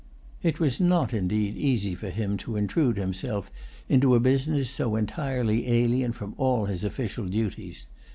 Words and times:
It 0.41 0.59
was 0.59 0.79
not 0.81 1.13
indeed 1.13 1.55
easy 1.55 1.93
for 1.93 2.09
him 2.09 2.35
to 2.37 2.55
intrude 2.55 2.97
himself 2.97 3.51
into 3.87 4.15
a 4.15 4.19
business 4.19 4.67
so 4.71 4.95
entirely 4.95 5.69
alien 5.69 6.11
from 6.11 6.33
all 6.39 6.65
his 6.65 6.83
official 6.83 7.27
duties. 7.27 7.85